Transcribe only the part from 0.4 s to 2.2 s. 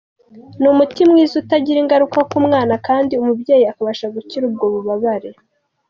Ni umuti mwiza utagira ingaruka